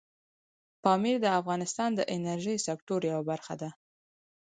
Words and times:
پامیر 0.83 1.17
د 1.21 1.25
افغانستان 1.39 1.89
د 1.95 2.01
انرژۍ 2.15 2.57
سکتور 2.67 3.01
یوه 3.11 3.23
برخه 3.29 3.55
ده. 3.61 3.69